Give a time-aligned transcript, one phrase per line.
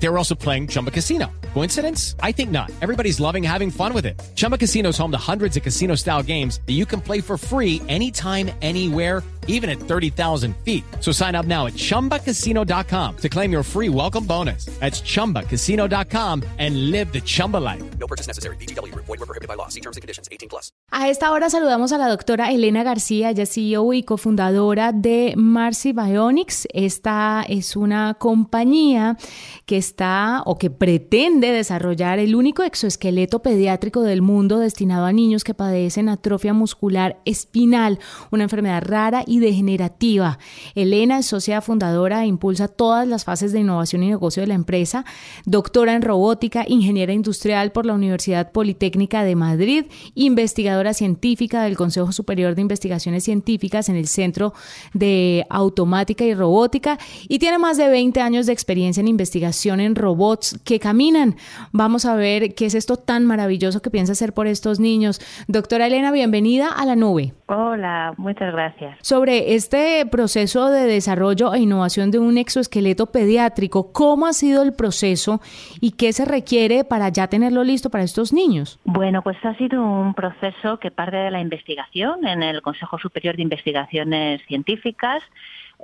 [0.00, 1.26] They were also playing Chumba Casino.
[1.54, 2.14] Coincidence?
[2.22, 2.70] I think not.
[2.80, 4.20] Everybody's loving having fun with it.
[4.36, 7.36] Chumba Casino is home to hundreds of casino style games that you can play for
[7.36, 10.84] free anytime, anywhere, even at 30,000 feet.
[11.00, 14.66] So sign up now at chumbacasino.com to claim your free welcome bonus.
[14.78, 17.82] That's chumbacasino.com and live the Chumba life.
[17.98, 18.56] No purchase necessary.
[18.56, 18.94] BGW.
[18.94, 19.68] Void were prohibited by law.
[19.68, 20.28] See terms and conditions.
[20.30, 20.70] 18 plus.
[20.90, 25.92] A esta hora saludamos a la doctora Elena García, es CEO y cofundadora de Marcy
[25.92, 26.66] Bionics.
[26.72, 29.16] Esta es una compañía
[29.64, 35.44] que está o que pretende desarrollar el único exoesqueleto pediátrico del mundo destinado a niños
[35.44, 37.98] que padecen atrofia muscular espinal,
[38.30, 40.38] una enfermedad rara y degenerativa.
[40.74, 44.54] Elena es socia fundadora e impulsa todas las fases de innovación y negocio de la
[44.54, 45.04] empresa,
[45.46, 52.12] doctora en robótica, ingeniera industrial por la Universidad Politécnica de Madrid, investigadora científica del Consejo
[52.12, 54.52] Superior de Investigaciones Científicas en el Centro
[54.92, 59.94] de Automática y Robótica y tiene más de 20 años de experiencia en investigación en
[59.94, 61.36] robots que caminan.
[61.72, 65.20] Vamos a ver qué es esto tan maravilloso que piensa hacer por estos niños.
[65.46, 67.32] Doctora Elena, bienvenida a la nube.
[67.46, 68.98] Hola, muchas gracias.
[69.00, 74.74] Sobre este proceso de desarrollo e innovación de un exoesqueleto pediátrico, ¿cómo ha sido el
[74.74, 75.40] proceso
[75.80, 78.78] y qué se requiere para ya tenerlo listo para estos niños?
[78.84, 83.36] Bueno, pues ha sido un proceso que parte de la investigación en el Consejo Superior
[83.36, 85.22] de Investigaciones Científicas.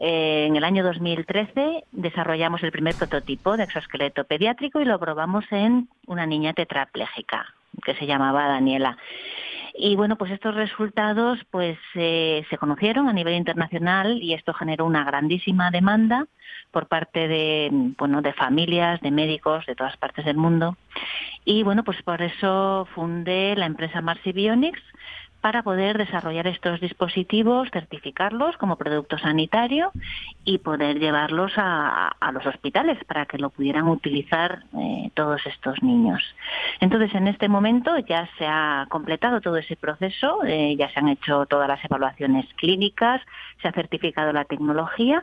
[0.00, 5.44] Eh, en el año 2013 desarrollamos el primer prototipo de exoesqueleto pediátrico y lo probamos
[5.50, 8.98] en una niña tetrapléjica que se llamaba Daniela.
[9.76, 14.86] Y bueno, pues estos resultados pues eh, se conocieron a nivel internacional y esto generó
[14.86, 16.26] una grandísima demanda
[16.70, 20.76] por parte de bueno de familias, de médicos de todas partes del mundo.
[21.44, 24.82] Y bueno, pues por eso fundé la empresa Marcy Bionics
[25.44, 29.92] para poder desarrollar estos dispositivos, certificarlos como producto sanitario
[30.42, 36.22] y poder llevarlos a, los hospitales para que lo pudieran utilizar eh, todos estos niños.
[36.80, 41.08] Entonces, en este momento ya se ha completado todo ese proceso, eh, ya se han
[41.08, 43.20] hecho todas las evaluaciones clínicas,
[43.60, 45.22] se ha certificado la tecnología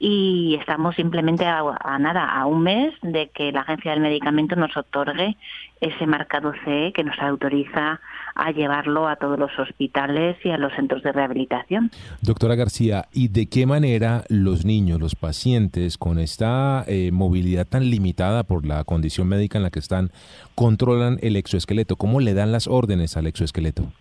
[0.00, 4.56] y estamos simplemente a, a nada, a un mes de que la Agencia del Medicamento
[4.56, 5.36] nos otorgue
[5.80, 8.00] ese marcado CE que nos autoriza
[8.34, 11.90] a llevarlo a todos los hospitales y a los centros de rehabilitación.
[12.22, 17.90] Doctora García, ¿y de qué manera los niños, los pacientes con esta eh, movilidad tan
[17.90, 20.10] limitada por la condición médica en la que están,
[20.54, 21.96] controlan el exoesqueleto?
[21.96, 23.92] ¿Cómo le dan las órdenes al exoesqueleto?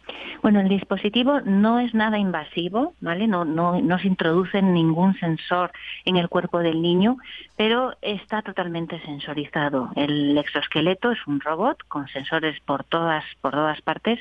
[0.41, 3.27] Bueno, el dispositivo no es nada invasivo, ¿vale?
[3.27, 5.71] No, no, no se introduce ningún sensor
[6.05, 7.17] en el cuerpo del niño,
[7.57, 9.89] pero está totalmente sensorizado.
[9.95, 14.19] El exoesqueleto es un robot con sensores por todas, por todas partes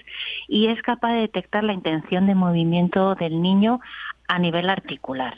[0.48, 3.80] y es capaz de detectar la intención de movimiento del niño
[4.26, 5.36] a nivel articular.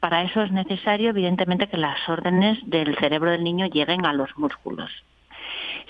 [0.00, 4.36] Para eso es necesario, evidentemente, que las órdenes del cerebro del niño lleguen a los
[4.36, 4.90] músculos.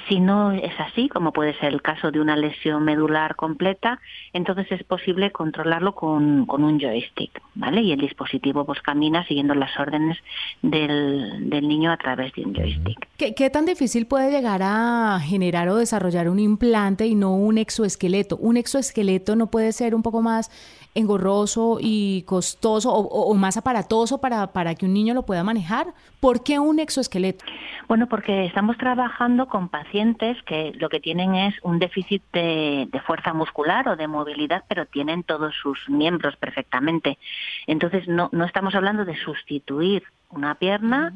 [0.09, 4.01] Si no es así, como puede ser el caso de una lesión medular completa,
[4.33, 7.83] entonces es posible controlarlo con, un joystick, ¿vale?
[7.83, 10.17] Y el dispositivo pues camina siguiendo las órdenes
[10.63, 13.07] del, niño a través de un joystick.
[13.19, 17.59] ¿Qué, ¿Qué, tan difícil puede llegar a generar o desarrollar un implante y no un
[17.59, 18.37] exoesqueleto?
[18.39, 20.51] ¿Un exoesqueleto no puede ser un poco más
[20.95, 25.89] engorroso y costoso o, más aparatoso para, para que un niño lo pueda manejar?
[26.21, 27.45] ¿Por qué un exoesqueleto?
[27.89, 29.98] Bueno, porque estamos trabajando con pacientes
[30.47, 35.23] que lo que tienen es un déficit de, fuerza muscular o de movilidad, pero tienen
[35.23, 37.19] todos sus miembros perfectamente.
[37.67, 41.13] Entonces, no, no estamos hablando de sustituir una pierna,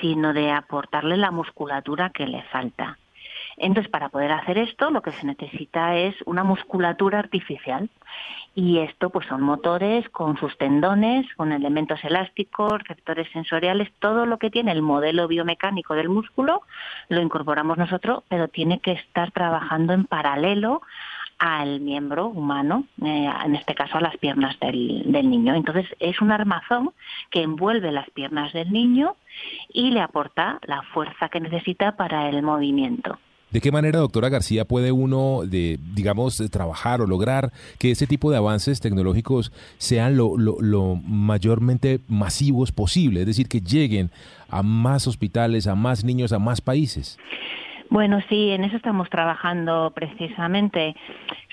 [0.00, 2.98] sino de aportarle la musculatura que le falta.
[3.56, 7.88] Entonces, para poder hacer esto, lo que se necesita es una musculatura artificial.
[8.54, 14.38] Y esto, pues, son motores con sus tendones, con elementos elásticos, receptores sensoriales, todo lo
[14.38, 16.62] que tiene el modelo biomecánico del músculo,
[17.08, 20.82] lo incorporamos nosotros, pero tiene que estar trabajando en paralelo
[21.38, 25.54] al miembro humano, eh, en este caso a las piernas del, del, niño.
[25.54, 26.92] Entonces es un armazón
[27.30, 29.16] que envuelve las piernas del niño
[29.68, 33.18] y le aporta la fuerza que necesita para el movimiento.
[33.56, 38.30] ¿De qué manera, doctora García, puede uno, de, digamos, trabajar o lograr que ese tipo
[38.30, 43.20] de avances tecnológicos sean lo, lo, mayormente masivos posible?
[43.20, 44.10] Es decir, que lleguen
[44.50, 47.16] a más hospitales, a más niños, a más países.
[47.88, 50.96] Bueno, sí, en eso estamos trabajando precisamente.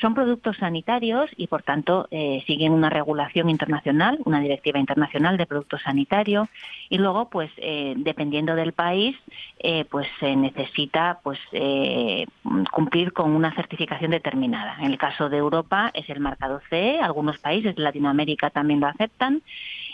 [0.02, 5.46] Son productos sanitarios y, por tanto, eh, siguen una regulación internacional, una directiva internacional de
[5.46, 6.50] productos sanitarios.
[6.90, 9.16] Y luego, pues, eh, dependiendo del país,
[9.60, 11.40] eh, pues se necesita, pues,
[12.72, 14.76] cumplir con una certificación determinada.
[14.80, 17.00] En el caso de Europa es el marcado CE.
[17.00, 19.42] Algunos países de Latinoamérica también lo aceptan.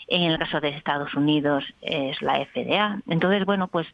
[0.08, 3.02] En el caso de Estados Unidos es la FDA.
[3.08, 3.88] Entonces, bueno, pues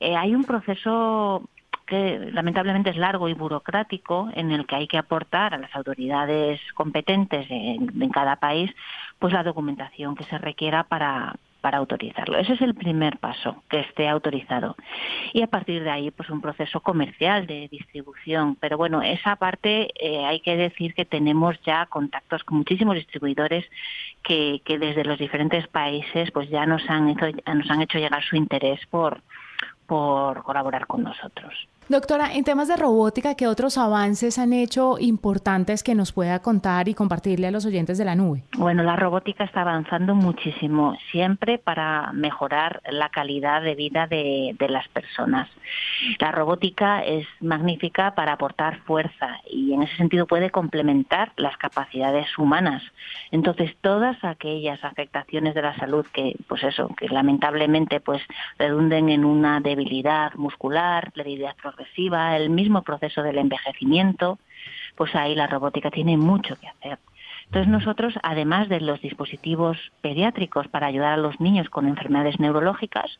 [0.00, 1.48] hay un proceso
[1.88, 6.60] que lamentablemente es largo y burocrático en el que hay que aportar a las autoridades
[6.74, 8.70] competentes en, cada país
[9.18, 12.38] pues la documentación que se requiera para, para autorizarlo.
[12.38, 14.76] Ese es el primer paso, que esté autorizado.
[15.32, 18.56] Y a partir de ahí, pues un proceso comercial de distribución.
[18.56, 23.64] Pero bueno, esa parte eh, hay que decir que tenemos ya contactos con muchísimos distribuidores
[24.22, 28.22] que, que desde los diferentes países pues ya nos han hecho, nos han hecho llegar
[28.22, 29.22] su interés por,
[29.86, 31.54] por colaborar con nosotros.
[31.88, 36.86] Doctora, en temas de robótica, ¿qué otros avances han hecho importantes que nos pueda contar
[36.86, 38.44] y compartirle a los oyentes de la nube?
[38.58, 44.86] Bueno, la robótica está avanzando muchísimo, siempre para mejorar la calidad de vida de, las
[44.88, 45.48] personas.
[46.18, 52.36] La robótica es magnífica para aportar fuerza y en ese sentido puede complementar las capacidades
[52.36, 52.82] humanas.
[53.30, 58.20] Entonces, todas aquellas afectaciones de la salud que, pues eso, que lamentablemente pues
[58.58, 61.56] redunden en una debilidad muscular, debilidad
[62.36, 64.38] el mismo proceso del envejecimiento,
[64.96, 66.98] pues ahí la robótica tiene mucho que hacer.
[67.46, 73.18] Entonces nosotros, además de los dispositivos pediátricos para ayudar a los niños con enfermedades neurológicas,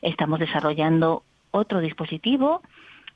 [0.00, 1.22] estamos desarrollando
[1.52, 2.62] otro dispositivo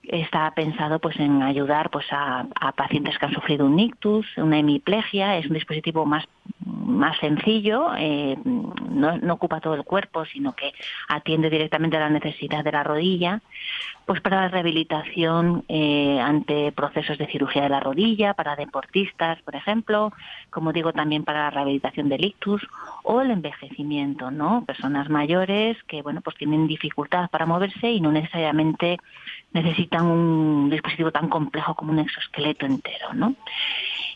[0.08, 2.46] está pensado pues en ayudar pues a,
[2.76, 6.24] pacientes que han sufrido un ictus, una hemiplegia, es un dispositivo más,
[6.66, 10.72] más sencillo, eh, no, ocupa todo el cuerpo, sino que
[11.08, 13.40] atiende directamente a la necesidad de la rodilla,
[14.04, 19.54] pues para la rehabilitación eh, ante procesos de cirugía de la rodilla, para deportistas, por
[19.54, 20.12] ejemplo,
[20.50, 22.66] como digo también para la rehabilitación del ictus
[23.04, 24.64] o el envejecimiento, ¿no?
[24.64, 28.98] Personas mayores que bueno pues tienen dificultad para moverse y no necesariamente
[29.52, 33.34] necesitan un dispositivo tan complejo como un exoesqueleto entero, ¿no?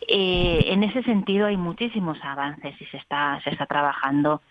[0.08, 4.42] Eh, en ese sentido hay muchísimos avances y se está, se está trabajando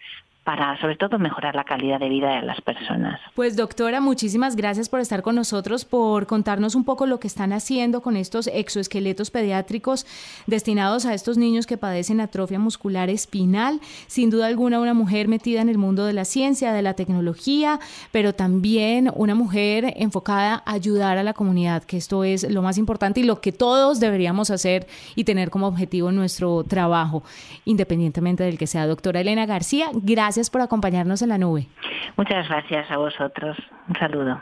[0.43, 3.19] para sobre todo mejorar la calidad de vida de las personas.
[3.35, 7.53] Pues doctora, muchísimas gracias por estar con nosotros, por contarnos un poco lo que están
[7.53, 10.07] haciendo con estos exoesqueletos pediátricos
[10.47, 13.79] destinados a estos niños que padecen atrofia muscular espinal.
[14.07, 17.79] Sin duda alguna una mujer metida en el mundo de la ciencia, de la tecnología,
[18.11, 22.77] pero también una mujer enfocada a ayudar a la comunidad, que esto es lo más
[22.77, 27.23] importante y lo que todos deberíamos hacer y tener como objetivo nuestro trabajo,
[27.65, 28.87] independientemente del que sea.
[28.87, 31.67] Doctora Elena García, gracias por acompañarnos en la nube.
[32.15, 33.57] Muchas gracias a vosotros.
[33.87, 34.41] Un saludo.